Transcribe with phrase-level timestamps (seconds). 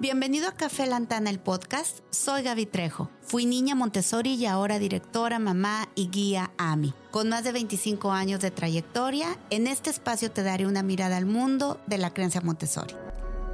[0.00, 1.98] Bienvenido a Café Lantana, el podcast.
[2.10, 3.10] Soy Gaby Trejo.
[3.20, 6.94] Fui niña Montessori y ahora directora, mamá y guía AMI.
[7.10, 11.26] Con más de 25 años de trayectoria, en este espacio te daré una mirada al
[11.26, 12.94] mundo de la creencia Montessori.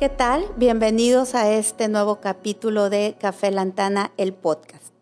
[0.00, 0.44] ¿Qué tal?
[0.58, 4.92] Bienvenidos a este nuevo capítulo de Café Lantana, el podcast.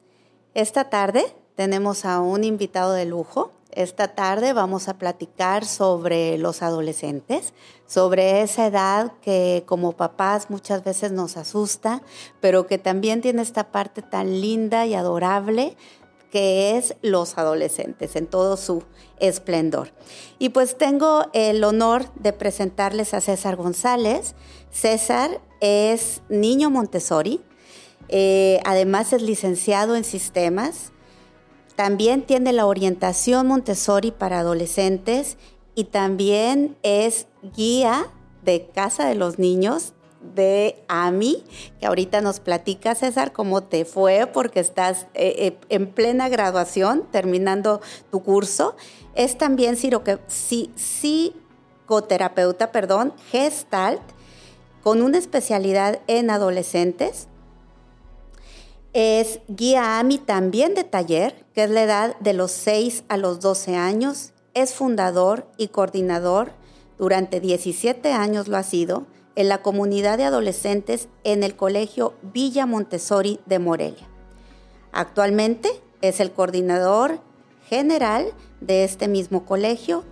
[0.55, 1.25] Esta tarde
[1.57, 3.51] tenemos a un invitado de lujo.
[3.73, 7.55] Esta tarde vamos a platicar sobre los adolescentes,
[7.87, 12.03] sobre esa edad que como papás muchas veces nos asusta,
[12.41, 15.77] pero que también tiene esta parte tan linda y adorable
[16.31, 18.83] que es los adolescentes en todo su
[19.21, 19.93] esplendor.
[20.39, 24.35] Y pues tengo el honor de presentarles a César González.
[24.71, 27.43] César es niño Montessori,
[28.09, 30.93] eh, además es licenciado en sistemas,
[31.77, 35.37] también tiene la orientación Montessori para adolescentes
[35.75, 37.27] y también es
[37.57, 38.07] guía
[38.45, 39.95] de Casa de los Niños
[40.35, 41.43] de AMI,
[41.81, 47.05] que ahorita nos platica César cómo te fue porque estás eh, eh, en plena graduación,
[47.11, 48.77] terminando tu curso.
[49.15, 54.01] Es también psicoterapeuta, perdón, Gestalt,
[54.83, 57.27] con una especialidad en adolescentes
[58.93, 63.41] es guía AMI también de taller, que es la edad de los 6 a los
[63.41, 64.33] 12 años.
[64.55, 66.53] Es fundador y coordinador,
[66.99, 72.67] durante 17 años lo ha sido, en la comunidad de adolescentes en el Colegio Villa
[72.67, 74.07] Montessori de Morelia.
[74.93, 75.71] Actualmente
[76.03, 77.21] es el coordinador
[77.67, 80.05] general de este mismo colegio.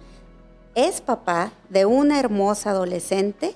[0.74, 3.54] Es papá de una hermosa adolescente.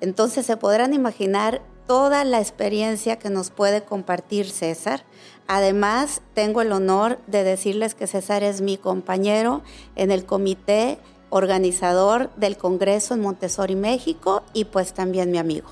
[0.00, 5.02] Entonces se podrán imaginar toda la experiencia que nos puede compartir César.
[5.48, 9.62] Además, tengo el honor de decirles que César es mi compañero
[9.96, 10.98] en el comité
[11.30, 15.66] organizador del Congreso en Montessori, México, y pues también mi amigo.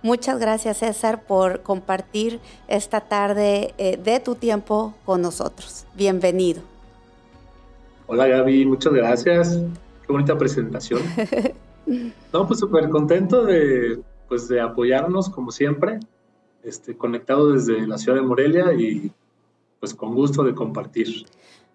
[0.00, 5.86] Muchas gracias César por compartir esta tarde eh, de tu tiempo con nosotros.
[5.96, 6.62] Bienvenido.
[8.06, 9.58] Hola Gaby, muchas gracias.
[10.06, 11.00] Qué bonita presentación.
[12.32, 16.00] No, pues súper contento de pues de apoyarnos como siempre,
[16.62, 19.12] este, conectado desde la ciudad de Morelia y
[19.80, 21.26] pues con gusto de compartir.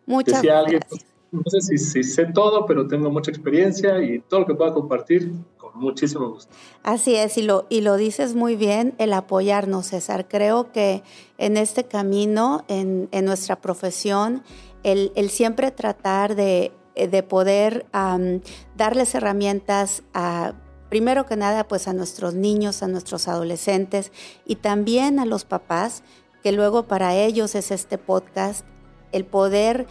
[0.05, 1.05] Muchas gracias.
[1.31, 5.31] no sé si, sé todo, pero tengo mucha experiencia y todo lo que pueda compartir
[5.57, 6.51] con muchísimo gusto.
[6.81, 10.27] Así es, y lo, y lo dices muy bien, el apoyarnos, César.
[10.27, 11.03] Creo que
[11.37, 14.41] en este camino, en, en nuestra profesión,
[14.81, 17.85] el, el, siempre tratar de, de poder
[18.75, 20.53] darles herramientas a
[20.89, 24.11] primero que nada pues a nuestros niños, a nuestros adolescentes
[24.45, 26.03] y también a los papás,
[26.43, 28.65] que luego para ellos es este podcast,
[29.11, 29.87] el poder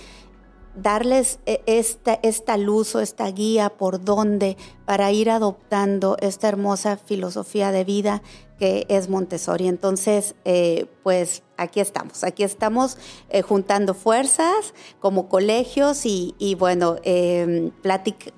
[0.75, 6.97] darles e, esta, esta luz o esta guía por dónde para ir adoptando esta hermosa
[6.97, 8.23] filosofía de vida
[8.59, 9.69] que es Montessori.
[9.69, 12.99] Entonces, eh, pues aquí estamos, aquí estamos
[13.29, 17.71] eh, juntando fuerzas como colegios y, bueno, eh,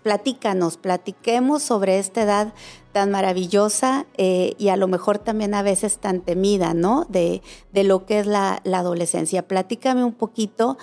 [0.02, 2.52] platícanos, platiquemos sobre esta edad
[2.92, 7.06] tan maravillosa eh, y a lo mejor también a veces tan temida, ¿no?
[7.08, 7.41] De,
[7.72, 9.47] de lo que es la, la adolescencia.
[9.47, 10.76] Platícame un poquito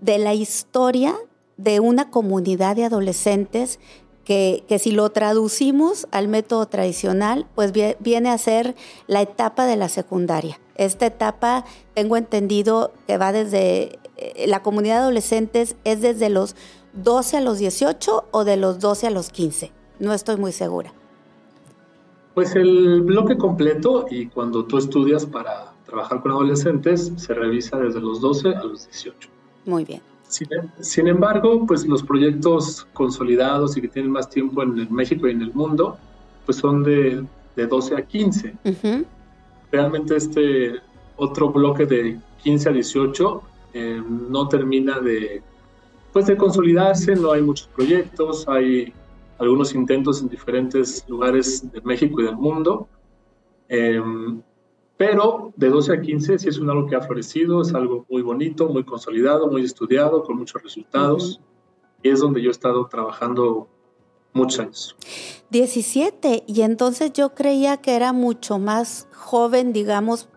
[0.00, 1.14] de la historia
[1.56, 3.78] de una comunidad de adolescentes
[4.24, 8.74] que, que, si lo traducimos al método tradicional, pues viene a ser
[9.06, 10.58] la etapa de la secundaria.
[10.76, 16.56] Esta etapa, tengo entendido que va desde, eh, la comunidad de adolescentes es desde los
[16.94, 19.72] 12 a los 18 o de los 12 a los 15.
[20.00, 20.92] No estoy muy segura.
[22.34, 28.00] Pues el bloque completo y cuando tú estudias para trabajar con adolescentes se revisa desde
[28.00, 29.33] los 12 a los 18.
[29.66, 30.00] Muy bien.
[30.80, 35.42] Sin, embargo, pues los proyectos consolidados y que tienen más tiempo en México y en
[35.42, 35.96] el mundo,
[36.44, 38.54] pues son de, de 12 a 15.
[39.70, 40.80] Realmente este
[41.16, 43.42] otro bloque de 15 a 18
[43.74, 45.42] eh, no termina de,
[46.12, 48.92] pues de consolidarse, no hay muchos proyectos, hay
[49.38, 52.88] algunos intentos en diferentes lugares de México y del mundo.
[53.68, 54.40] Em,
[55.06, 58.22] pero de 12 a 15 sí es un algo que ha florecido, es algo muy
[58.22, 61.40] bonito, muy consolidado, muy estudiado, con muchos resultados.
[62.02, 63.68] Y es donde yo he estado trabajando
[64.32, 64.96] muchos años.
[65.50, 70.28] 17, y entonces yo creía que era mucho más joven, digamos,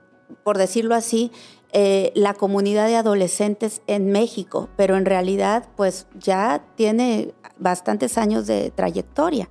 [0.43, 1.31] por decirlo así,
[1.71, 8.47] eh, la comunidad de adolescentes en México, pero en realidad pues ya tiene bastantes años
[8.47, 9.49] de trayectoria.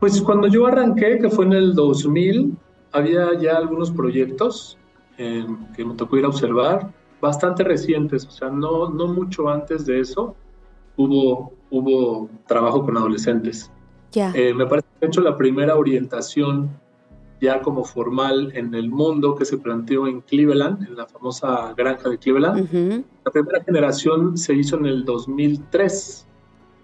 [0.00, 2.56] Pues cuando yo arranqué, que fue en el 2000,
[2.96, 4.78] había ya algunos proyectos
[5.16, 10.00] que me tocó ir a observar, bastante recientes, o sea, no, no mucho antes de
[10.00, 10.36] eso
[10.96, 13.70] hubo, hubo trabajo con adolescentes.
[14.12, 14.32] Ya.
[14.34, 16.70] Eh, me parece que he hecho la primera orientación
[17.40, 22.08] ya como formal en el mundo que se planteó en Cleveland, en la famosa granja
[22.08, 23.04] de Cleveland.
[23.24, 26.26] La primera generación se hizo en el 2003.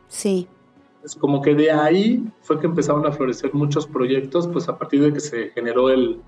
[0.08, 0.46] Sí.
[1.04, 5.02] Es como que de ahí fue que empezaron a florecer muchos proyectos, pues a partir
[5.02, 6.20] de que se generó el,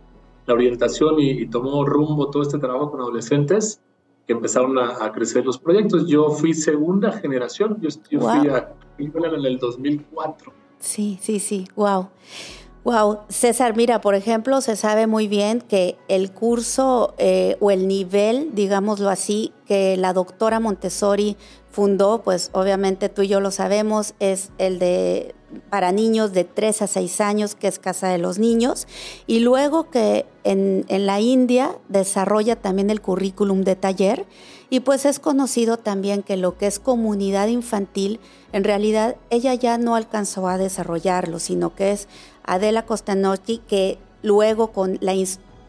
[0.46, 3.80] la orientación y, tomó rumbo todo este trabajo con adolescentes,
[4.26, 6.08] que empezaron a, crecer los proyectos.
[6.08, 10.52] Yo fui segunda generación, yo, fui a Cleveland en el 2004.
[10.78, 12.08] Sí, sí, sí, wow.
[12.84, 17.88] Wow, César, mira, por ejemplo, se sabe muy bien que el curso eh, o el
[17.88, 21.38] nivel, digámoslo así, que la doctora Montessori
[21.70, 25.34] fundó, pues obviamente tú y yo lo sabemos, es el de
[25.70, 28.86] para niños de 3 a 6 años, que es Casa de los Niños,
[29.26, 34.26] y luego que en, en la India desarrolla también el currículum de taller,
[34.68, 38.18] y pues es conocido también que lo que es comunidad infantil,
[38.52, 42.08] en realidad ella ya no alcanzó a desarrollarlo, sino que es
[42.44, 45.14] Adela Costanocchi, que luego con la,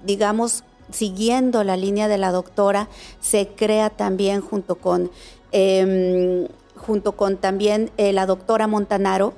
[0.03, 2.89] digamos, siguiendo la línea de la doctora,
[3.19, 5.11] se crea también junto con,
[5.51, 9.33] em, junto con también eh, la doctora Montanaro,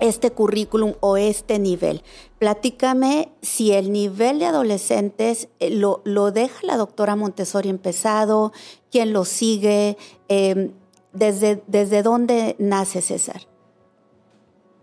[0.00, 2.02] este currículum o este nivel.
[2.38, 8.52] Platícame si el nivel de adolescentes eh, lo, lo deja la doctora Montessori empezado,
[8.90, 9.96] quién lo sigue,
[10.28, 10.72] em,
[11.12, 13.47] desde, desde dónde nace César.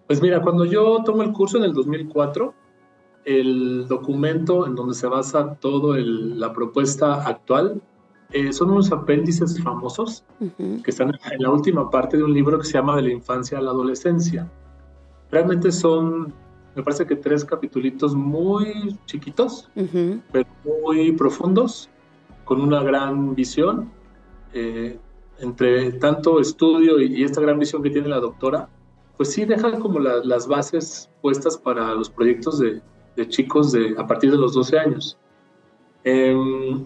[0.08, 2.54] Pues mira, cuando yo tomo el curso en el 2004,
[3.26, 7.82] el documento en donde se basa toda la propuesta actual
[8.32, 10.24] eh, son unos apéndices famosos
[10.58, 13.58] que están en la última parte de un libro que se llama De la infancia
[13.58, 14.52] a la adolescencia.
[15.32, 16.34] Realmente son,
[16.76, 19.70] me parece que tres capítulos muy chiquitos,
[20.32, 21.90] pero muy profundos,
[22.46, 23.92] con una gran visión.
[24.54, 25.00] Eh,
[25.40, 28.70] entre tanto estudio y esta gran visión que tiene la doctora,
[29.18, 32.82] pues sí dejan como las bases puestas para los proyectos de,
[33.30, 35.18] chicos de, a partir de los 12 años.
[36.04, 36.86] Em,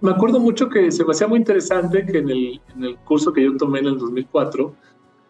[0.00, 3.32] me acuerdo mucho que se me hacía muy interesante que en el, en el curso
[3.32, 4.74] que yo tomé en el 2004,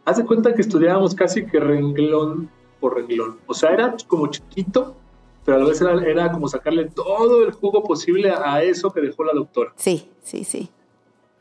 [0.04, 2.50] hace cuenta que estudiábamos casi que renglón
[2.80, 3.38] por renglón.
[3.46, 4.94] O sea, era como chiquito,
[5.44, 9.00] pero a la vez era, era como sacarle todo el jugo posible a eso que
[9.00, 9.72] dejó la doctora.
[9.76, 10.70] Sí, sí, sí.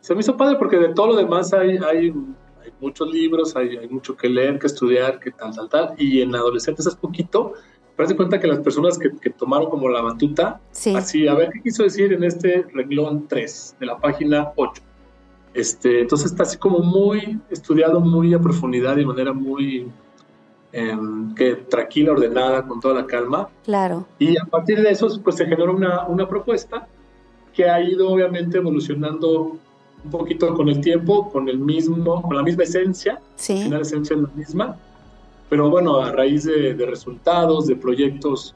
[0.01, 2.13] Se me hizo padre porque de todo lo demás hay, hay
[2.63, 6.21] hay muchos libros, hay, hay, mucho que leer, que estudiar, que tal, tal, tal, y
[6.21, 7.53] en adolescentes es poquito,
[7.95, 10.59] pero se cuenta que las personas que, que tomaron como la batuta,
[10.95, 14.81] así, a ver, ¿qué quiso decir en este renglón 3 de la página 8?
[15.53, 19.91] Este, entonces está así como muy estudiado, muy a profundidad y de manera muy
[20.71, 23.49] em, que tranquila, ordenada, con toda la calma.
[23.63, 24.07] Claro.
[24.17, 26.87] Y a partir de eso, pues se generó una, una propuesta
[27.53, 29.59] que ha ido obviamente evolucionando
[30.03, 33.67] un poquito con el tiempo, con el mismo, con la misma esencia, sí.
[33.69, 34.77] la esencia es la misma,
[35.49, 38.55] pero bueno, a raíz de, resultados, de proyectos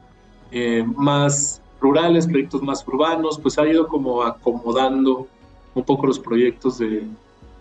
[0.52, 5.28] eh, más rurales, proyectos más urbanos, pues ha ido como acomodando
[5.76, 7.04] un poco los proyectos de,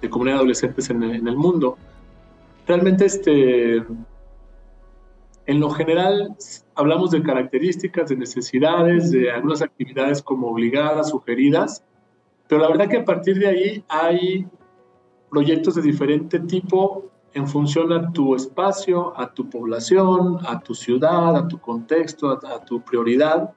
[0.01, 1.77] de comunidad de adolescentes en, en, el mundo.
[2.67, 3.77] Realmente, este,
[5.47, 6.35] en lo general,
[6.75, 11.85] hablamos de características, de necesidades, de algunas actividades como obligadas, sugeridas,
[12.49, 14.47] pero la verdad que a partir de ahí hay
[15.31, 21.37] proyectos de diferente tipo en función a tu espacio, a tu población, a tu ciudad,
[21.37, 23.53] a tu contexto, a, tu prioridad.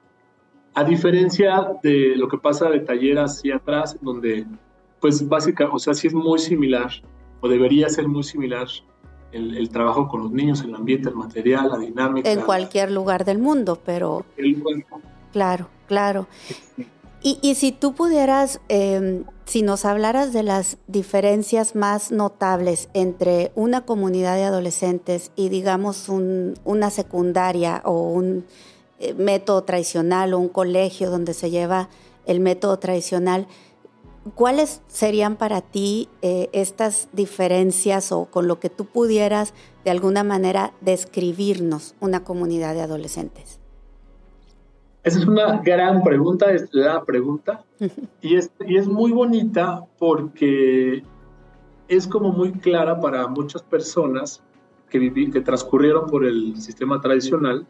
[0.74, 4.46] A diferencia de lo que pasa de taller hacia atrás, donde
[5.00, 6.90] pues básicamente, o sea, sí es muy similar,
[7.40, 8.66] o debería ser muy similar
[9.32, 12.30] el, trabajo con los niños, el ambiente, el material, la dinámica.
[12.30, 14.26] En cualquier lugar del mundo, pero...
[14.36, 14.62] El,
[15.32, 16.26] claro, claro.
[17.22, 23.84] Y, si tú pudieras, em, si nos hablaras de las diferencias más notables entre una
[23.84, 28.46] comunidad de adolescentes y digamos una secundaria o un
[28.98, 31.90] eh, método tradicional o un colegio donde se lleva
[32.24, 33.46] el método tradicional,
[34.34, 39.52] ¿cuáles serían para ti eh, estas diferencias o con lo que tú pudieras
[39.84, 43.59] de alguna manera describirnos una comunidad de adolescentes?
[45.10, 47.64] Esa es una gran pregunta, es la pregunta.
[48.20, 51.02] Y es, y es muy bonita porque
[51.88, 54.40] es como muy clara para muchas personas
[54.88, 57.66] que, viví, que transcurrieron por el sistema tradicional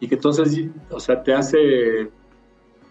[0.00, 0.58] y que entonces,
[0.90, 2.10] o sea, te hace,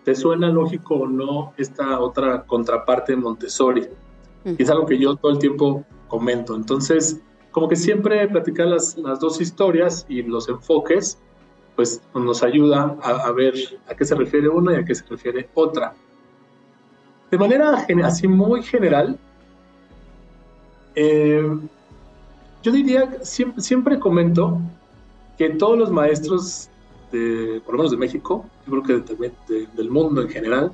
[0.03, 3.87] te suena lógico o no esta otra contraparte de Montessori.
[4.45, 6.55] Y es algo que yo todo el tiempo comento.
[6.55, 11.17] Entonces, como que siempre platicar las, las dos historias y los enfoques
[11.77, 13.53] pues nos ayuda a, ver
[13.87, 15.93] a qué se refiere una y a qué se refiere otra.
[17.29, 19.15] De manera así muy general,
[20.95, 21.55] eh,
[22.63, 24.59] yo diría, siempre, siempre comento
[25.37, 26.67] que todos los maestros
[27.11, 29.31] de, por lo menos de México, yo creo que
[29.75, 30.71] del mundo en general,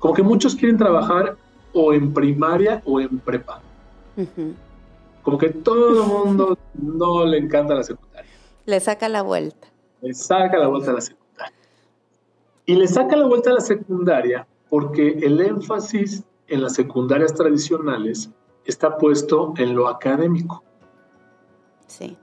[0.00, 1.36] como que muchos quieren trabajar
[1.72, 3.60] o en primaria o en prepa.
[5.22, 8.28] Como que todo el mundo no le encanta la secundaria.
[8.66, 9.71] Le saca la vuelta.
[10.02, 11.56] Le saca la vuelta a la secundaria.
[12.66, 18.30] Y le saca la vuelta a la secundaria porque el énfasis en las secundarias tradicionales
[18.64, 20.62] está puesto en lo académico.
[21.86, 22.16] Sí.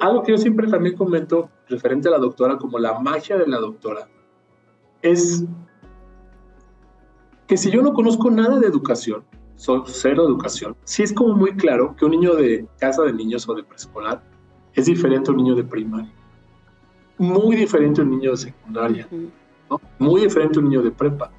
[0.00, 3.58] Algo, que yo siempre también comento referente a la doctora, como la magia de la
[3.58, 4.08] doctora,
[5.02, 5.44] es
[7.46, 9.24] que si yo no conozco nada de educación,
[9.56, 13.48] soy cero educación, sí es como muy claro que un niño de casa de niños
[13.48, 14.22] o de preescolar
[14.72, 16.12] es diferente a un niño de primaria,
[17.18, 19.08] muy diferente a un niño de secundaria,
[19.98, 21.30] muy diferente a un niño de prepa.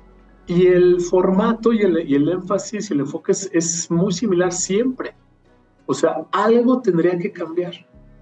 [0.48, 4.52] Y el formato y el, y el énfasis y el enfoque es, es, muy similar
[4.52, 5.16] siempre.
[5.88, 7.74] O sea, algo tendría que cambiar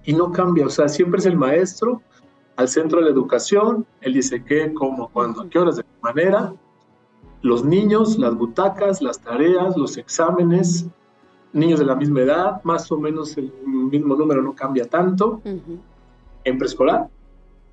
[0.04, 0.66] y no cambia.
[0.66, 2.00] O sea, siempre es el maestro
[2.56, 3.86] al centro de la educación.
[4.00, 6.54] Él dice qué, cómo, cuándo, a qué horas, de qué manera.
[7.42, 10.86] Los niños, las butacas, las tareas, los exámenes,
[11.52, 15.42] niños de la misma edad, más o menos el mismo número no cambia tanto.
[16.44, 17.08] En preescolar,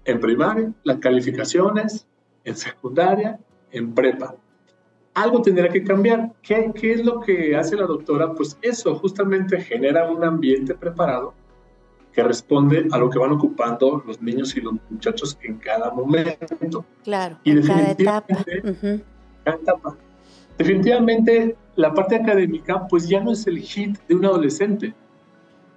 [0.06, 2.08] en primaria, las calificaciones,
[2.44, 3.40] en secundaria,
[3.72, 4.36] en prepa.
[5.14, 6.32] Algo tendrá que cambiar.
[6.42, 8.34] ¿Qué, ¿Qué es lo que hace la doctora?
[8.34, 11.34] Pues eso, justamente genera un ambiente preparado
[12.14, 16.86] que responde a lo que van ocupando los niños y los muchachos en cada momento.
[17.04, 18.46] Claro, y en cada etapa.
[19.44, 19.98] cada etapa.
[20.58, 24.94] Definitivamente, la parte académica, pues ya no es el hit de un adolescente.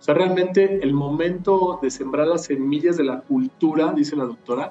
[0.04, 4.70] O sea, realmente el momento de sembrar las semillas de la cultura, dice la doctora,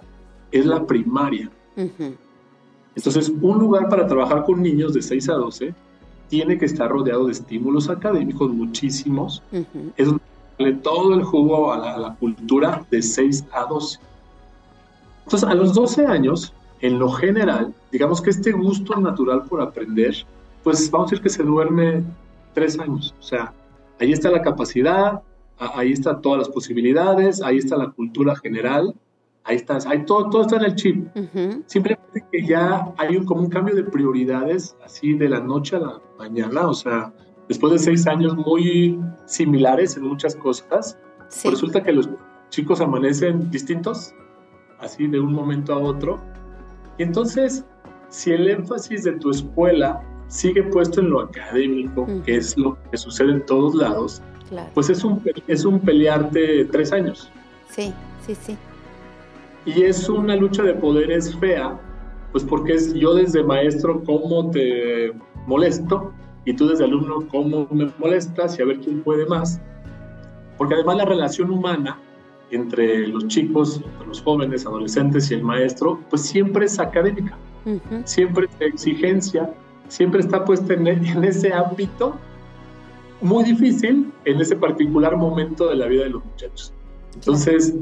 [0.51, 1.49] es la primaria.
[2.95, 5.73] Entonces, un lugar para trabajar con niños de 6 a 12
[6.29, 9.41] tiene que estar rodeado de estímulos académicos muchísimos.
[9.97, 10.23] Es donde
[10.55, 13.99] sale todo el jugo a la, a la, cultura de 6 a 12.
[15.23, 20.13] Entonces, a los 12 años, en lo general, digamos que este gusto natural por aprender,
[20.63, 22.03] pues vamos a decir que se duerme
[22.53, 23.15] tres años.
[23.19, 23.51] O sea,
[23.99, 25.21] ahí está la capacidad,
[25.57, 28.93] ahí están todas las posibilidades, ahí está la cultura general,
[29.43, 31.07] ahí está, ahí todo, todo está en el chip.
[31.65, 35.79] Simplemente que ya hay un, como un cambio de prioridades así de la noche a
[35.79, 37.13] la mañana, o sea,
[37.47, 40.97] después de seis años muy similares en muchas cosas,
[41.43, 42.09] resulta que los
[42.49, 44.13] chicos amanecen distintos,
[44.79, 46.19] así de un momento a otro.
[46.97, 47.65] Y entonces,
[48.09, 52.97] si el énfasis de tu escuela sigue puesto en lo académico, que es lo que
[52.97, 54.21] sucede en todos lados,
[54.73, 57.31] pues es un, es un pelearte tres años.
[57.69, 57.93] Sí,
[58.25, 58.57] sí, sí.
[59.65, 61.79] Y es una lucha de poderes fea,
[62.31, 65.13] pues porque es yo desde maestro cómo te
[65.47, 66.11] molesto
[66.45, 69.61] y tú desde alumno cómo me molestas y a ver quién puede más.
[70.57, 71.97] Porque además la relación humana
[72.51, 77.35] entre los chicos, entre los jóvenes, adolescentes y el maestro, pues siempre es académica,
[78.03, 79.51] siempre es exigencia,
[79.87, 82.15] siempre está puesta en, en, ese ámbito
[83.21, 86.73] muy difícil en ese particular momento de la vida de los muchachos.
[87.15, 87.73] Entonces,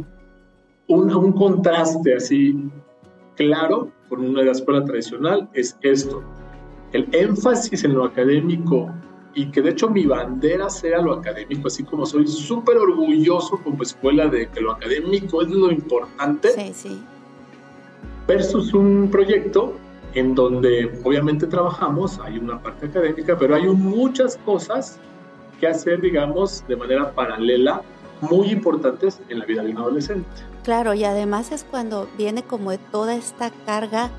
[0.88, 2.70] un, un contraste así
[3.36, 6.22] claro con una escuela tradicional es esto,
[6.92, 8.94] el énfasis en lo académico
[9.34, 13.82] y que de hecho mi bandera sea lo académico, así como soy súper orgulloso como
[13.84, 17.04] escuela de que lo académico es lo importante, sí, sí.
[18.28, 19.74] versus un proyecto
[20.14, 25.00] en donde obviamente trabajamos, hay una parte académica, pero hay muchas cosas
[25.60, 27.82] que hacer, digamos, de manera paralela,
[28.22, 30.30] muy importantes en la vida de un adolescente.
[30.64, 34.12] Claro, y además es cuando viene como toda esta carga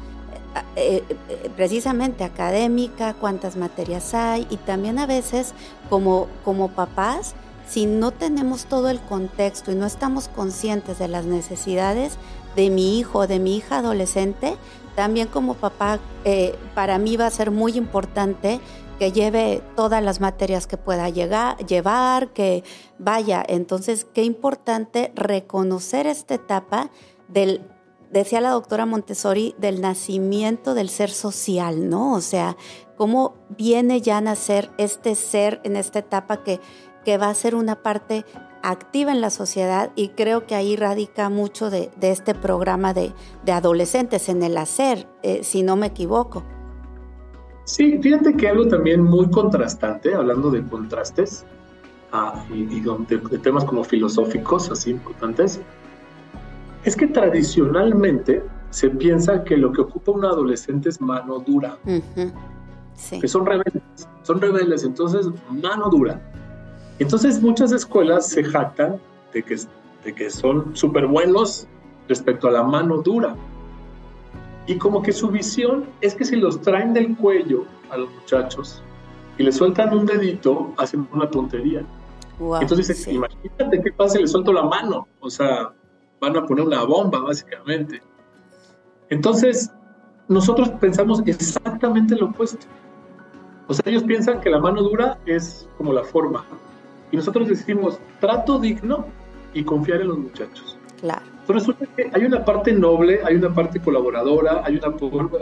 [0.76, 5.54] eh, eh, precisamente académica, cuántas materias hay y también a veces
[5.88, 7.34] como, como papás,
[7.68, 12.18] si no tenemos todo el contexto y no estamos conscientes de las necesidades
[12.56, 14.56] de mi hijo o de mi hija adolescente,
[14.94, 18.60] también como papá, eh, para mí va a ser muy importante
[18.98, 22.62] que lleve todas las materias que pueda llegar, llevar, que
[22.98, 23.42] vaya.
[23.46, 26.90] Entonces, qué importante reconocer esta etapa
[27.28, 27.62] del
[28.12, 32.12] decía la doctora Montessori, del nacimiento del ser social, ¿no?
[32.12, 32.56] O sea,
[32.96, 36.60] cómo viene ya a nacer este ser en esta etapa que,
[37.04, 38.24] que va a ser una parte
[38.62, 43.12] activa en la sociedad y creo que ahí radica mucho de, este programa de,
[43.52, 46.42] adolescentes en el hacer, eh, si no me equivoco.
[47.64, 51.44] Sí, fíjate que algo también muy contrastante, hablando de contrastes
[52.12, 55.60] ah, y, de, temas como filosóficos, así importantes,
[56.84, 61.78] es que tradicionalmente se piensa que lo que ocupa un adolescente es mano dura.
[61.84, 63.82] Que son rebeldes,
[64.22, 66.31] son rebeldes, entonces mano dura.
[67.02, 69.00] Entonces muchas escuelas se jactan
[69.32, 69.56] de que,
[70.04, 71.66] de que son súper buenos
[72.08, 73.34] respecto a la mano dura.
[74.68, 78.84] Y como que su visión es que si los traen del cuello a los muchachos
[79.36, 81.84] y le sueltan un dedito, hacen una tontería.
[82.60, 85.08] Entonces imagínate qué pasa si le suelto la mano.
[85.18, 85.72] O sea,
[86.20, 88.00] van a poner una bomba, básicamente.
[89.10, 89.72] Entonces,
[90.28, 92.64] nosotros pensamos exactamente lo opuesto.
[93.66, 96.44] O sea, ellos piensan que la mano dura es como la forma.
[97.12, 99.06] Y nosotros decimos, trato digno
[99.54, 100.78] y confiar en los muchachos.
[101.00, 101.22] Claro.
[101.40, 104.96] Entonces resulta que hay una parte noble, hay una parte colaboradora, hay una,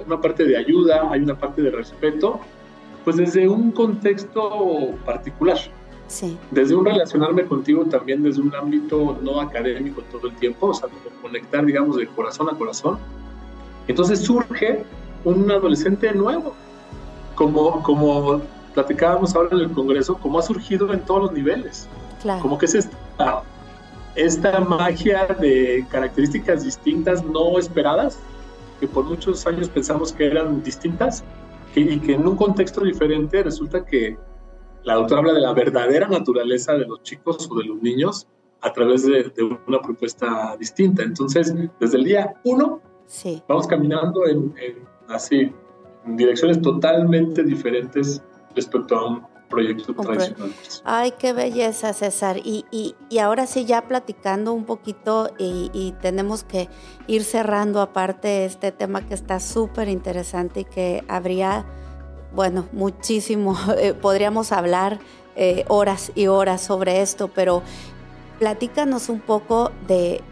[0.07, 2.41] una parte de ayuda, hay una parte de respeto,
[3.05, 5.59] pues desde un contexto particular.
[6.09, 6.37] Sí.
[6.51, 10.89] Desde un relacionarme contigo también desde un ámbito no académico todo el tiempo, o sea,
[11.23, 12.99] conectar, digamos, de corazón a corazón.
[13.87, 14.83] Entonces surge
[15.25, 16.55] un adolescente nuevo,
[17.37, 18.41] como, como
[18.81, 21.87] platicábamos ahora en el Congreso, como ha surgido en todos los niveles.
[22.23, 22.41] Claro.
[22.41, 23.43] Como que es esta,
[24.15, 28.19] esta magia de características distintas no esperadas,
[28.79, 31.23] que por muchos años pensamos que eran distintas,
[31.75, 34.17] y que en un contexto diferente resulta que
[34.83, 38.27] la doctora habla de la verdadera naturaleza de los chicos o de los niños
[38.63, 39.31] a través de,
[39.67, 41.03] una propuesta distinta.
[41.03, 43.43] Entonces, desde el día uno, sí.
[43.47, 44.55] vamos caminando en,
[45.09, 45.53] así,
[46.07, 48.23] en direcciones totalmente diferentes
[48.55, 50.55] respecto a un proyecto tradicional.
[50.85, 52.39] Ay, qué belleza, César.
[52.39, 56.69] Y, y, y, ahora sí, ya platicando un poquito y, y tenemos que
[57.07, 61.67] ir cerrando aparte este tema que está súper interesante y que habría,
[62.33, 65.01] bueno, muchísimo, eh, podríamos hablar
[65.37, 67.63] eh, horas y horas sobre esto, pero
[68.39, 70.23] platícanos un poco de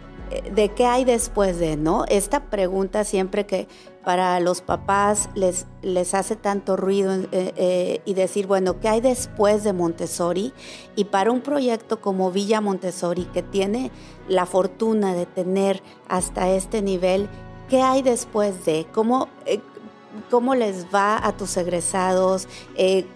[0.55, 2.05] de qué hay después de, ¿no?
[2.07, 3.67] Esta pregunta siempre que
[4.09, 9.03] para los papás les, les hace tanto ruido eh, eh, y decir, bueno, ¿qué hay
[9.03, 10.55] después de Montessori?
[10.97, 13.91] Y para un proyecto como Villa Montessori, que tiene
[14.27, 17.29] la fortuna de tener hasta este nivel,
[17.69, 18.87] ¿qué hay después de?
[18.95, 19.61] ¿Cómo, eh,
[20.31, 22.49] cómo les va a tus egresados?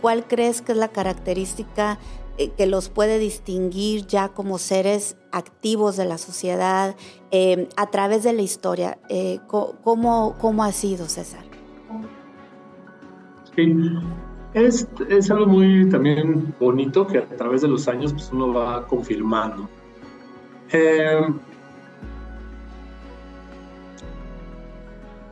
[0.02, 1.98] ¿Cuál crees que es la característica
[2.36, 6.96] que los puede distinguir ya como seres activos de la sociedad
[7.30, 8.98] eh, a través de la historia.
[9.08, 11.44] Eh, ¿cómo, ¿Cómo ha sido, César?
[13.54, 13.74] Sí,
[14.54, 18.86] es, es, algo muy también bonito que a través de los años pues, uno va
[18.86, 19.68] confirmando.
[20.72, 21.20] Eh,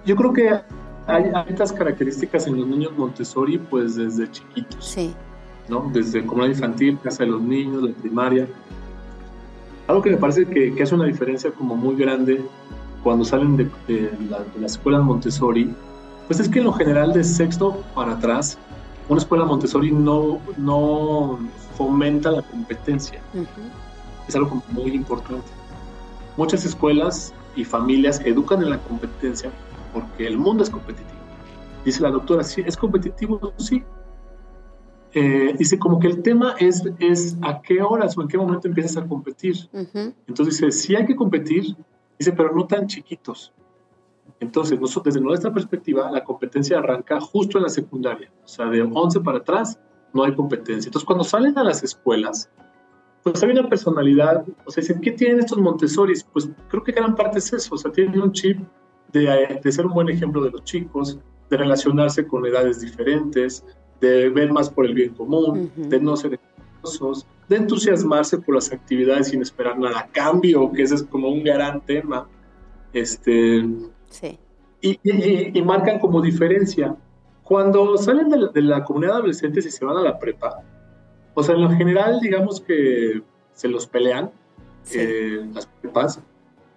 [0.05, 0.51] yo creo que
[1.07, 4.85] hay, hay estas características en los niños Montessori pues desde chiquitos.
[4.85, 5.15] Sí.
[5.69, 5.91] ¿No?
[5.93, 8.49] Desde comunidad infantil, casa de los niños, la primaria.
[9.87, 12.45] Algo que me parece que, que hace una diferencia como muy grande
[13.03, 15.75] cuando salen de, de, la, de, las escuelas Montessori,
[16.27, 18.59] pues es que en lo general de sexto para atrás,
[19.09, 21.39] una escuela Montessori no, no
[21.77, 23.21] fomenta la competencia.
[23.35, 23.47] Uh -huh.
[24.29, 25.51] Es algo muy importante.
[26.37, 29.51] Muchas escuelas y familias educan en la competencia
[29.93, 31.19] porque el mundo es competitivo.
[31.85, 33.83] Dice la doctora, sí, es competitivo, sí,
[35.13, 38.69] eh, dice como que el tema es, es a qué horas o en qué momento
[38.69, 39.57] empiezas a competir.
[39.73, 40.15] Uh -huh.
[40.29, 41.77] Entonces dice, sí hay que competir,
[42.19, 43.53] dice, pero no tan chiquitos.
[44.39, 48.31] Entonces, nosotros, desde nuestra perspectiva, la competencia arranca justo en la secundaria.
[48.45, 49.79] O sea, de 11 para atrás
[50.15, 50.89] no hay competencia.
[50.89, 52.51] Entonces, cuando salen a las escuelas,
[53.23, 56.25] pues hay una personalidad, o sea, dicen, ¿qué tienen estos Montessoris?
[56.25, 58.59] Pues creo que gran parte es eso, o sea, tienen un chip
[59.13, 61.19] de, de ser un buen ejemplo de los chicos,
[61.51, 63.65] de relacionarse con edades diferentes,
[64.01, 65.89] de ver más por el bien común, uh -huh.
[65.89, 70.83] de no ser envidiosos, de entusiasmarse por las actividades sin esperar nada a cambio, que
[70.83, 72.27] ese es como un gran tema.
[72.93, 73.65] Este,
[74.09, 74.39] sí.
[74.81, 76.97] y, y, y, marcan como diferencia.
[77.45, 80.63] Cuando salen de la, de la comunidad de adolescentes y se van a la prepa,
[81.35, 84.31] o sea, en lo general, digamos que se los pelean
[84.83, 84.99] sí.
[85.01, 86.21] eh, las prepas,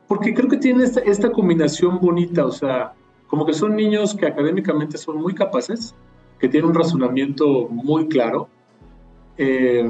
[0.08, 2.94] porque creo que tienen esta, esta combinación bonita, o sea,
[3.28, 5.96] como que son niños que académicamente son muy capaces,
[6.44, 8.50] que tiene un razonamiento muy claro,
[9.38, 9.82] eh,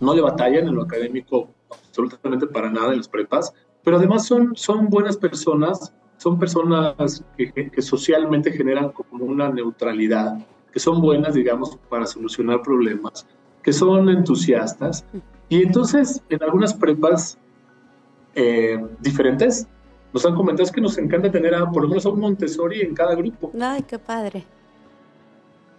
[0.00, 3.54] no le batallan en lo académico absolutamente para nada en las prepas,
[3.84, 10.36] pero además son, son buenas personas, son personas que, que, socialmente generan como una neutralidad,
[10.72, 13.24] que son buenas, digamos, para solucionar problemas,
[13.62, 15.04] que son entusiastas.
[15.48, 17.38] Y entonces, en algunas prepas
[18.34, 19.68] eh, diferentes,
[20.12, 22.96] nos han comentado que nos encanta tener a, por lo menos a un Montessori en
[22.96, 23.52] cada grupo.
[23.60, 24.44] Ay, qué padre.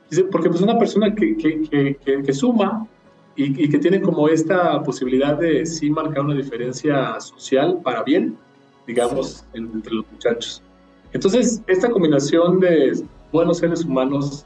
[0.09, 2.87] Dice, porque pues una persona que, que, que, que suma
[3.35, 8.37] y, y, que tiene como esta posibilidad de sí marcar una diferencia social para bien,
[8.85, 9.59] digamos, sí.
[9.59, 10.61] entre los muchachos.
[11.13, 14.45] Entonces, esta combinación de buenos seres humanos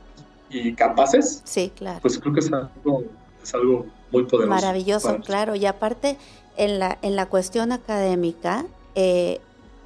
[0.50, 2.00] y capaces, sí, claro.
[2.02, 3.04] pues creo que es algo,
[3.42, 4.50] es algo muy poderoso.
[4.50, 5.56] Maravilloso, claro.
[5.56, 6.18] Y aparte,
[6.58, 9.40] en la, en la cuestión académica, eh,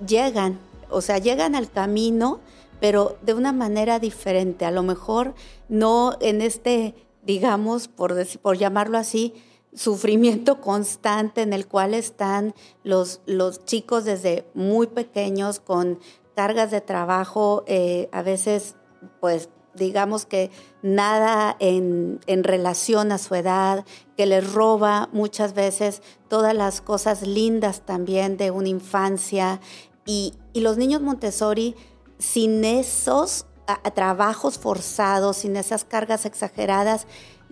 [0.06, 0.58] llegan,
[0.90, 2.40] o sea, llegan al camino,
[2.80, 4.66] pero de una manera diferente.
[4.66, 5.34] A lo mejor
[5.70, 9.34] no en este, digamos, por, por llamarlo así,
[9.74, 16.00] sufrimiento constante en el cual están los, los chicos desde muy pequeños con
[16.36, 18.76] cargas de trabajo, eh, a veces
[19.20, 23.86] pues digamos que nada en, relación a su edad,
[24.18, 29.60] que les roba muchas veces todas las cosas lindas también de una infancia.
[30.06, 31.76] Y, los niños Montessori,
[32.18, 33.46] sin esos
[33.94, 37.08] trabajos forzados, sin esas cargas exageradas,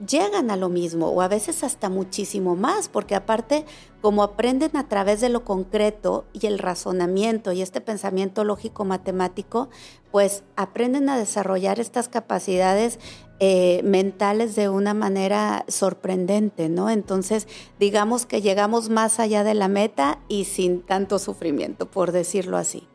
[0.07, 3.65] llegan a lo mismo o a veces hasta muchísimo más, porque aparte
[4.01, 9.69] como aprenden a través de lo concreto y el razonamiento y este pensamiento lógico matemático,
[10.11, 12.99] pues aprenden a desarrollar estas capacidades
[13.39, 16.89] eh, mentales de una manera sorprendente, ¿no?
[16.89, 17.47] Entonces,
[17.79, 22.87] digamos que llegamos más allá de la meta y sin tanto sufrimiento, por decirlo así.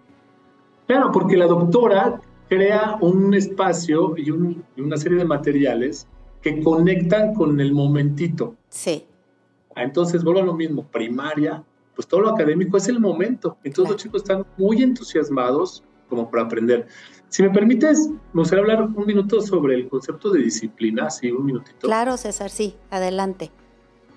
[0.88, 6.08] Claro, porque la doctora crea un espacio y una serie de materiales
[6.42, 8.56] que conectan con el momentito.
[8.70, 9.06] Sí.
[9.76, 11.62] Ah, entonces, vuelvo a lo mismo, primaria,
[11.94, 13.58] pues todo lo académico es el momento.
[13.64, 16.86] Entonces los chicos están muy entusiasmados como para aprender.
[17.28, 21.44] Si me permites, me gustaría hablar un minuto sobre el concepto de disciplina, sí, un
[21.44, 21.86] minutito.
[21.86, 23.50] Claro, César, sí, adelante.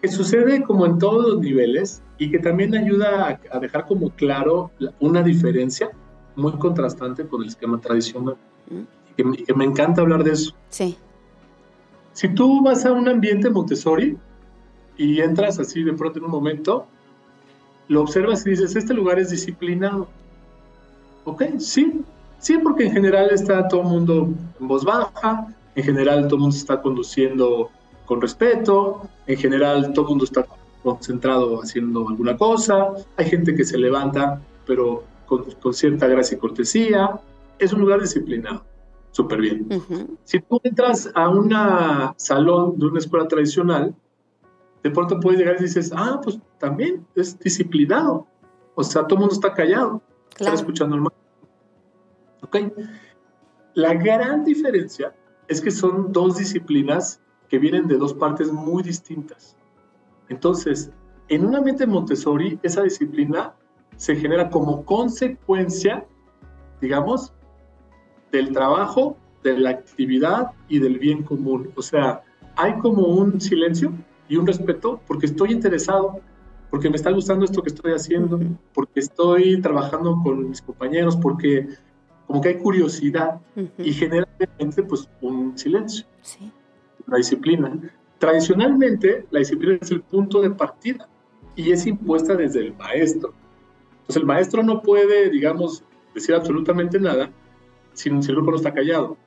[0.01, 4.71] Que sucede como en todos los niveles y que también ayuda a, dejar como claro
[4.99, 5.91] una diferencia
[6.35, 8.37] muy contrastante con el esquema tradicional.
[8.69, 9.33] Mm.
[9.33, 10.55] y que me encanta hablar de eso.
[10.69, 10.97] Sí.
[12.13, 14.17] Si tú vas a un ambiente Montessori
[14.97, 16.87] y entras así de pronto en un momento,
[17.87, 20.07] lo observas y dices, este lugar es disciplinado.
[21.25, 21.43] ¿Ok?
[21.59, 22.01] Sí,
[22.39, 26.41] sí, porque en general está todo el mundo en voz baja, en general todo el
[26.41, 27.69] mundo está conduciendo
[28.05, 30.45] con respeto, en general todo el mundo está
[30.83, 36.39] concentrado haciendo alguna cosa, hay gente que se levanta, pero con, con cierta gracia y
[36.39, 37.21] cortesía,
[37.57, 38.65] es un lugar disciplinado
[39.11, 39.69] súper bien.
[40.25, 41.53] Si tú entras a un
[42.17, 43.95] salón de una escuela tradicional,
[44.83, 48.27] de pronto puedes llegar y dices, ah, pues también es disciplinado.
[48.75, 51.03] O sea, todo el mundo está callado, está escuchando el.
[52.41, 52.57] ¿Ok?
[53.75, 55.15] La gran diferencia
[55.47, 59.55] es que son dos disciplinas que vienen de dos partes muy distintas.
[60.27, 60.91] Entonces,
[61.29, 63.53] en un ambiente Montessori, esa disciplina
[64.01, 66.03] se genera como consecuencia,
[66.81, 67.31] digamos,
[68.31, 71.69] del trabajo, de la actividad y del bien común.
[71.75, 72.23] O sea,
[72.55, 73.93] hay como un silencio
[74.27, 76.19] y un respeto porque estoy interesado,
[76.71, 78.39] porque me está gustando esto que estoy haciendo,
[78.73, 81.67] porque estoy trabajando con mis compañeros, porque
[82.25, 83.39] como que hay curiosidad
[83.77, 86.07] y generalmente pues un silencio.
[86.23, 86.51] Sí.
[87.05, 87.71] La disciplina.
[88.17, 91.07] Tradicionalmente la disciplina es el punto de partida
[91.55, 93.39] y es impuesta desde el maestro.
[94.01, 95.83] Entonces el maestro no puede, digamos,
[96.13, 97.31] decir absolutamente nada
[97.93, 99.17] si, el grupo no está callado.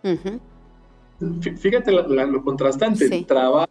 [1.57, 3.71] Fíjate lo contrastante, trabajo,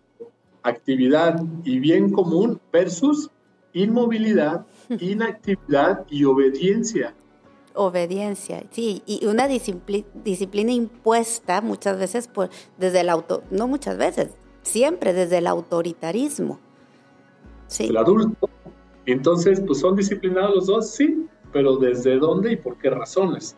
[0.63, 3.29] actividad y bien común versus
[3.73, 4.65] inmovilidad,
[4.99, 7.13] inactividad y obediencia.
[7.75, 14.29] Obediencia, sí, y una disciplina, impuesta muchas veces por, desde el auto, no muchas veces,
[14.61, 16.59] siempre desde el autoritarismo.
[17.67, 17.87] Sí.
[17.87, 18.47] El adulto.
[19.05, 23.55] Entonces, pues son disciplinados los dos, sí, pero ¿desde dónde y por qué razones?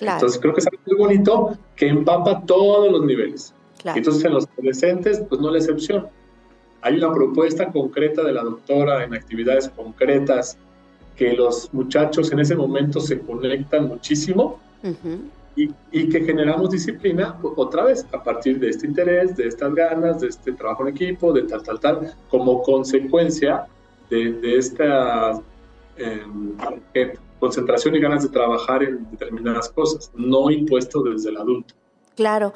[0.00, 3.54] Entonces creo que es algo muy bonito que empapa todos los niveles.
[3.84, 6.08] Entonces en los adolescentes, pues no la excepción.
[6.82, 10.56] Hay una propuesta concreta de la doctora en actividades concretas
[11.16, 14.58] que los muchachos en ese momento se conectan muchísimo
[15.56, 20.20] y, y, que generamos disciplina otra vez a partir de este interés, de estas ganas,
[20.20, 23.66] de este trabajo en equipo, de tal, tal, tal, como consecuencia
[24.10, 25.40] de, esta
[25.96, 26.24] eh,
[27.38, 31.74] concentración y ganas de trabajar en determinadas cosas, no impuesto desde el adulto.
[32.14, 32.52] Claro.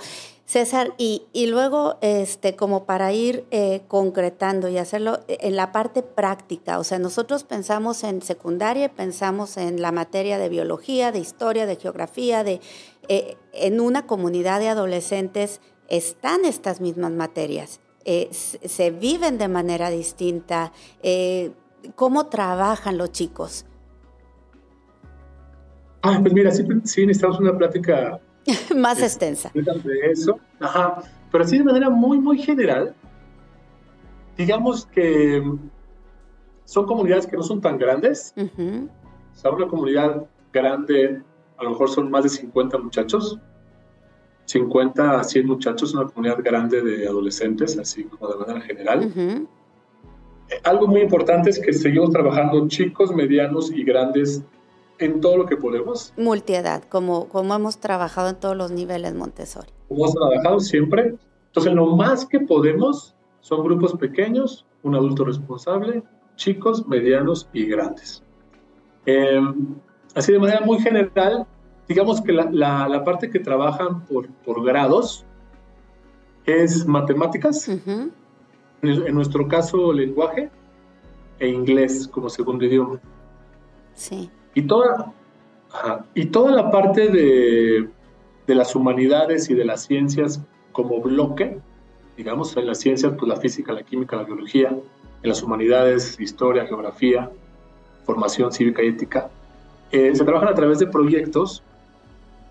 [0.47, 6.03] César, y, y luego, este, como para ir eh, concretando y hacerlo en la parte
[6.03, 11.65] práctica, o sea, nosotros pensamos en secundaria, pensamos en la materia de biología, de historia,
[11.65, 12.61] de geografía, de
[13.09, 19.91] eh, en una comunidad de adolescentes están estas mismas materias, eh, se viven de manera
[19.91, 20.73] distinta,
[21.95, 23.67] ¿cómo trabajan los chicos?
[26.03, 26.63] Ah, pues mira, sí,
[27.07, 28.21] necesitamos una plática
[28.77, 29.51] más extensa.
[29.55, 31.03] De eso, ajá.
[31.33, 32.95] Pero así de manera muy, muy general,
[34.37, 35.43] digamos que
[36.65, 38.35] son comunidades que no son tan grandes.
[38.37, 41.23] O sea, una comunidad grande,
[41.57, 43.39] a lo mejor son más de 50 muchachos.
[44.47, 49.11] 50 a 100 muchachos, una comunidad grande de adolescentes, así como de manera general.
[50.51, 54.43] Eh, algo muy importante es que seguimos trabajando chicos, medianos y grandes
[54.99, 56.13] en todo lo que podemos.
[56.17, 59.69] Multiedad, como, como hemos trabajado en todos los niveles Montessori.
[59.89, 61.15] Como hemos trabajado siempre.
[61.47, 66.03] Entonces, lo más que podemos son grupos pequeños, un adulto responsable,
[66.37, 68.23] chicos, medianos y grandes.
[69.07, 69.77] Em,
[70.15, 71.47] así de manera muy general,
[71.89, 72.51] digamos que la,
[72.89, 75.25] la, parte que trabajan por, por grados
[76.47, 78.13] es matemáticas, en,
[78.83, 80.51] en, nuestro caso lenguaje
[81.39, 83.01] e inglés como segundo idioma.
[83.95, 84.31] Sí.
[84.55, 85.13] Y toda,
[86.15, 87.89] y toda la parte de,
[88.47, 90.41] de, las humanidades y de las ciencias
[90.73, 91.59] como bloque,
[92.17, 96.67] digamos, en las ciencias, pues la física, la química, la biología, en las humanidades, historia,
[96.67, 97.31] geografía,
[98.05, 99.31] formación cívica y ética,
[99.91, 101.63] eh, se trabajan a través de proyectos,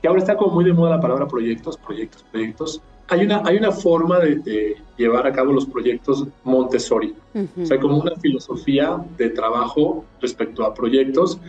[0.03, 2.81] que ahora está como muy de moda la palabra proyectos, proyectos, proyectos.
[3.07, 7.99] Hay una, hay una forma de, llevar a cabo los proyectos Montessori, o sea, como
[7.99, 11.39] una filosofía de trabajo respecto a proyectos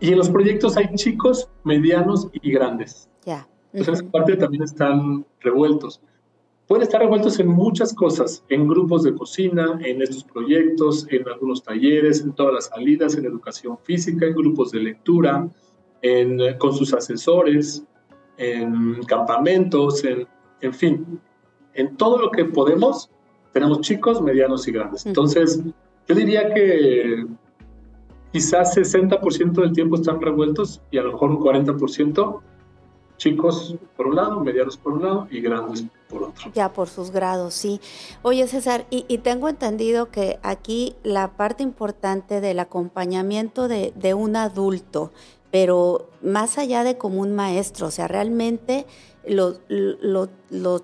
[0.00, 3.08] y en los proyectos hay chicos, medianos y grandes.
[3.24, 3.46] Ya.
[3.72, 6.00] Entonces, en esa parte también están revueltos.
[6.66, 11.62] Pueden estar revueltos en muchas cosas, en grupos de cocina, en estos proyectos, en algunos
[11.62, 15.48] talleres, en todas las salidas, en educación física, en grupos de lectura,
[16.04, 17.82] en, con sus asesores,
[18.36, 20.28] en campamentos, en,
[20.60, 21.20] en fin,
[21.72, 23.10] en todo lo que podemos,
[23.52, 25.06] tenemos chicos, medianos y grandes.
[25.06, 25.62] Entonces,
[26.06, 27.24] yo diría que
[28.32, 32.40] quizás 60% del tiempo están revueltos y a lo mejor un 40%
[33.16, 36.50] chicos por un lado, medianos por un lado y grandes por otro.
[36.52, 37.80] Ya por sus grados, sí.
[38.20, 44.36] Oye César, y, tengo entendido que aquí la parte importante del acompañamiento de, de un
[44.36, 45.12] adulto,
[45.54, 48.86] pero más allá de como un maestro, o sea, realmente
[49.24, 49.60] los,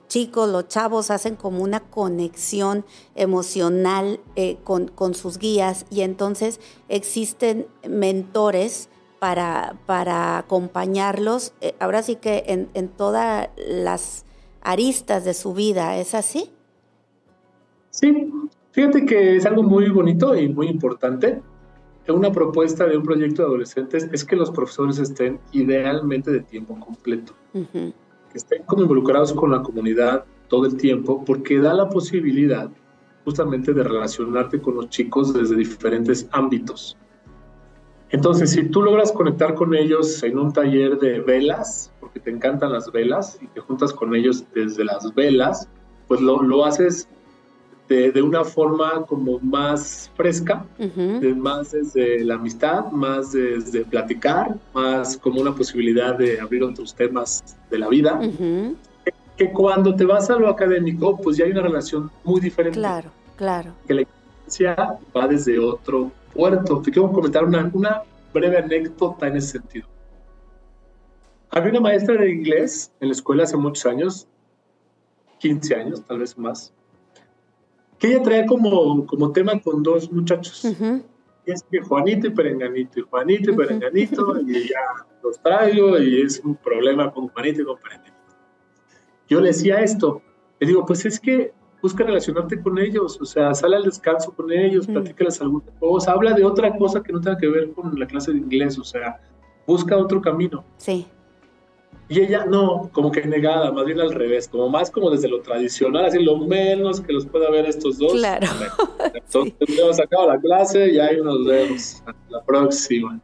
[0.07, 2.85] chicos, los chavos hacen como una conexión
[3.17, 12.05] emocional eh, con, con, sus guías y entonces existen mentores para, para acompañarlos, eh, ahora
[12.05, 14.25] sí que en, en todas las
[14.61, 16.53] aristas de su vida, ¿es así?
[17.91, 18.33] Sí,
[18.71, 21.43] fíjate que es algo muy bonito y muy importante.
[22.09, 26.79] Una propuesta de un proyecto de adolescentes es que los profesores estén idealmente de tiempo
[26.81, 27.35] completo
[28.31, 32.71] que estén como involucrados con la comunidad todo el tiempo, porque da la posibilidad
[33.25, 36.97] justamente de relacionarte con los chicos desde diferentes ámbitos.
[38.09, 42.73] Entonces, si tú logras conectar con ellos en un taller de velas, porque te encantan
[42.73, 45.69] las velas y te juntas con ellos desde las velas,
[46.09, 47.09] pues lo, lo haces
[47.91, 50.65] de, una forma como más fresca,
[51.37, 57.57] más desde la amistad, más desde platicar, más como una posibilidad de abrir otros temas
[57.69, 58.21] de la vida.
[59.37, 62.79] que, cuando te vas a lo académico, pues ya hay una relación muy diferente.
[62.79, 63.73] Claro, claro.
[63.89, 66.81] Que la experiencia va desde otro puerto.
[66.83, 69.89] Te quiero comentar una, una breve anécdota en ese sentido.
[71.51, 74.29] Había una maestra de inglés en la escuela hace muchos años,
[75.41, 76.73] 15 años, tal vez más,
[78.01, 80.65] que ella traía como, como tema con dos muchachos.
[81.45, 86.41] Es que Juanito y Perenganito, y Juanito y Perenganito, y ya los traigo, y es
[86.41, 88.17] un problema con Juanito y con Perenganito.
[89.29, 90.23] Yo le decía esto,
[90.59, 94.51] le digo, pues es que busca relacionarte con ellos, o sea, sale al descanso con
[94.51, 97.99] ellos, uh platícales alguna cosa, habla de otra cosa que no tenga que ver con
[97.99, 99.21] la clase de inglés, o sea,
[99.67, 100.65] busca otro camino.
[100.79, 101.07] Sí.
[102.11, 105.43] Y ella no, como que negada, más bien al revés, como más como desde lo
[105.43, 108.15] tradicional, así lo menos que los pueda ver estos dos.
[108.15, 108.49] Claro.
[109.15, 113.21] Entonces hemos sacado la clase y ahí nos vemos la próxima.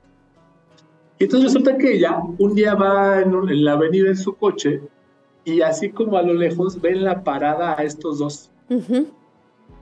[1.18, 4.82] Y entonces resulta que ella un día va en, la avenida en su coche
[5.44, 8.50] y así como a lo lejos ven la parada a estos dos.
[8.68, 9.08] En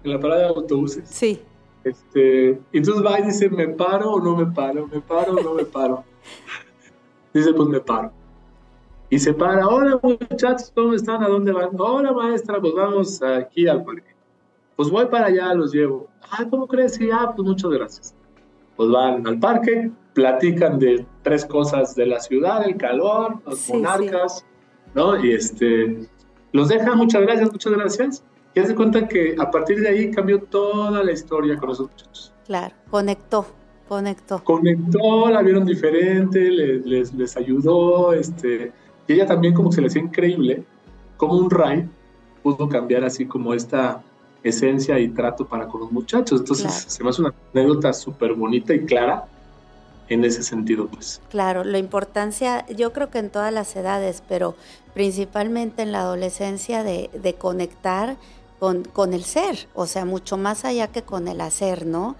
[0.04, 1.08] la parada de autobuses.
[1.08, 1.40] Sí.
[1.82, 4.86] Este, entonces va y dice, ¿me paro o no me paro?
[4.86, 6.04] ¿Me paro o no me paro?
[7.34, 8.12] dice, pues me paro.
[9.14, 11.22] Y se para, hola muchachos, ¿cómo están?
[11.22, 11.68] ¿A dónde van?
[11.78, 14.12] Hola maestra, pues vamos aquí al parque.
[14.74, 16.08] Pues voy para allá, los llevo.
[16.32, 16.94] Ah, ¿cómo crees?
[16.94, 18.14] Sí, ah, pues muchas gracias.
[18.74, 24.44] Pues van al parque, platican de tres cosas de la ciudad, el calor, los monarcas,
[24.96, 25.24] ¿no?
[25.24, 26.08] Y este,
[26.50, 28.24] los deja, muchas gracias, muchas gracias.
[28.52, 32.34] Y hace cuenta que a partir de ahí cambió toda la historia con esos muchachos.
[32.46, 33.46] Claro, conectó,
[33.86, 34.42] conectó.
[34.42, 38.72] Conectó, la vieron diferente, les, les, les ayudó, este,
[39.06, 40.64] y ella también como se le hacía increíble
[41.16, 41.88] como un Ray
[42.42, 44.02] pudo cambiar así como esta
[44.42, 46.40] esencia y trato para con los muchachos.
[46.40, 49.26] Entonces se me hace una anécdota súper bonita y clara
[50.08, 51.22] en ese sentido, pues.
[51.30, 54.54] Claro, la importancia, yo creo que en todas las edades, pero
[54.92, 58.16] principalmente en la adolescencia de, de conectar
[58.58, 62.16] con, con, el ser, o sea, mucho más allá que con el hacer, ¿no?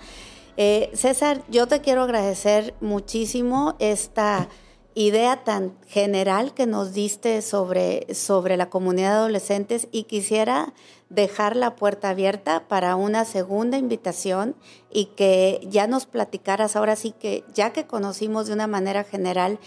[0.57, 4.49] Eh, César, yo te quiero agradecer muchísimo esta
[4.95, 10.73] idea tan general que nos diste sobre, sobre la comunidad de adolescentes y quisiera
[11.11, 14.55] dejar la puerta abierta para una segunda invitación
[14.91, 19.59] y que ya nos platicaras ahora sí que ya que conocimos de una manera general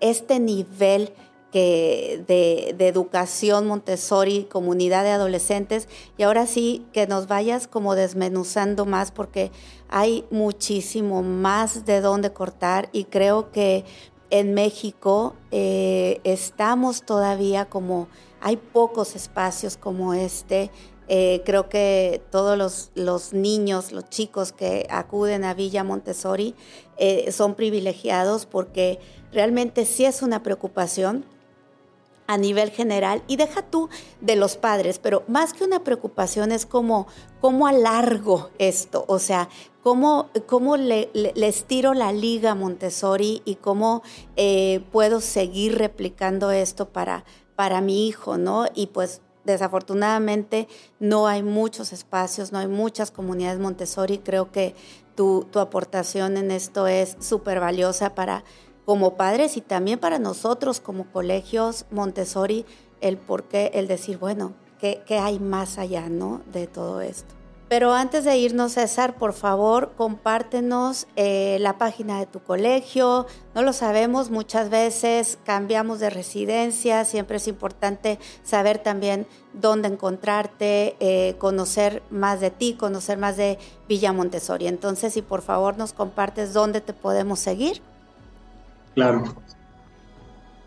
[0.00, 1.12] este nivel
[1.52, 7.94] que de, de, educación Montessori, comunidad de adolescentes, y ahora sí que nos vayas como
[7.94, 9.52] desmenuzando más porque
[9.88, 13.84] hay muchísimo más de dónde cortar y creo que
[14.38, 18.08] en México eh, estamos todavía como,
[18.40, 20.70] hay pocos espacios como este.
[21.08, 26.54] Eh, creo que todos los, los, niños, los chicos que acuden a Villa Montessori
[26.98, 28.98] eh, son privilegiados porque
[29.32, 31.24] realmente sí es una preocupación
[32.26, 33.88] a nivel general y deja tú
[34.20, 37.06] de los padres, pero más que una preocupación es como
[37.40, 39.48] cómo alargo esto, o sea,
[39.82, 41.32] cómo, cómo le, le,
[41.94, 44.02] la liga Montessori y cómo
[44.36, 48.66] eh, puedo seguir replicando esto para, para mi hijo, ¿no?
[48.74, 50.66] Y pues desafortunadamente
[50.98, 54.74] no hay muchos espacios, no hay muchas comunidades Montessori, creo que
[55.14, 58.44] tu, tu aportación en esto es súper valiosa para
[58.86, 62.64] como padres y también para nosotros como colegios Montessori,
[63.02, 66.40] el por qué, el decir, bueno, ¿qué, qué hay más allá ¿no?
[66.52, 67.34] de todo esto?
[67.68, 73.26] Pero antes de irnos, César, por favor, compártenos eh, la página de tu colegio.
[73.56, 80.94] No lo sabemos, muchas veces cambiamos de residencia, siempre es importante saber también dónde encontrarte,
[81.00, 84.68] eh, conocer más de ti, conocer más de Villa Montessori.
[84.68, 87.82] Entonces, si por favor nos compartes dónde te podemos seguir.
[88.96, 89.22] Claro.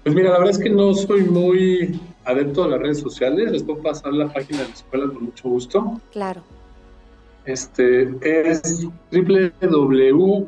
[0.03, 3.51] Pues mira, la verdad es que no soy muy adepto a las redes sociales.
[3.51, 5.99] Les puedo pasar la página de la escuela con mucho gusto.
[6.11, 6.43] Claro.
[7.45, 10.45] Este es www.vmm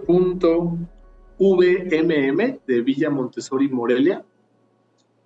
[2.68, 4.24] de Villa Montessori Morelia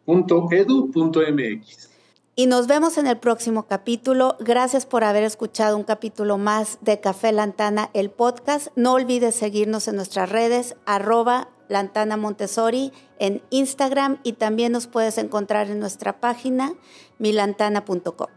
[0.07, 1.89] .edu.mx.
[2.37, 4.37] Y nos vemos en el próximo capítulo.
[4.39, 8.67] Gracias por haber escuchado un capítulo más de Café Lantana, el podcast.
[8.75, 15.17] No olvides seguirnos en nuestras redes, arroba Lantana Montessori en Instagram y también nos puedes
[15.17, 16.73] encontrar en nuestra página
[17.17, 18.34] milantana.com.